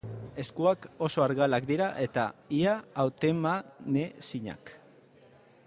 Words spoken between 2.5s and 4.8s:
ia hautemanezinak.